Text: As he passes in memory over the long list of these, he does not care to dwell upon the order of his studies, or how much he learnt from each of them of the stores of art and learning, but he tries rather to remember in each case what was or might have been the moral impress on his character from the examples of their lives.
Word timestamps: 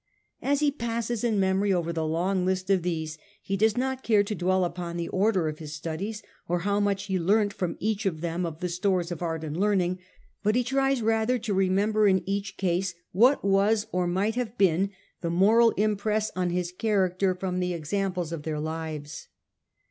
As 0.41 0.61
he 0.61 0.71
passes 0.71 1.23
in 1.23 1.39
memory 1.39 1.71
over 1.71 1.93
the 1.93 2.07
long 2.07 2.43
list 2.43 2.71
of 2.71 2.81
these, 2.81 3.19
he 3.39 3.55
does 3.55 3.77
not 3.77 4.01
care 4.01 4.23
to 4.23 4.33
dwell 4.33 4.65
upon 4.65 4.97
the 4.97 5.07
order 5.09 5.47
of 5.47 5.59
his 5.59 5.75
studies, 5.75 6.23
or 6.47 6.61
how 6.61 6.79
much 6.79 7.03
he 7.03 7.19
learnt 7.19 7.53
from 7.53 7.77
each 7.79 8.07
of 8.07 8.21
them 8.21 8.43
of 8.43 8.61
the 8.61 8.69
stores 8.69 9.11
of 9.11 9.21
art 9.21 9.43
and 9.43 9.59
learning, 9.59 9.99
but 10.41 10.55
he 10.55 10.63
tries 10.63 11.03
rather 11.03 11.37
to 11.37 11.53
remember 11.53 12.07
in 12.07 12.27
each 12.27 12.57
case 12.57 12.95
what 13.11 13.45
was 13.45 13.85
or 13.91 14.07
might 14.07 14.33
have 14.33 14.57
been 14.57 14.89
the 15.21 15.29
moral 15.29 15.69
impress 15.77 16.31
on 16.35 16.49
his 16.49 16.71
character 16.71 17.35
from 17.35 17.59
the 17.59 17.73
examples 17.75 18.31
of 18.31 18.41
their 18.41 18.59
lives. 18.59 19.27